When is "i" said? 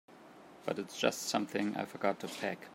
1.77-1.85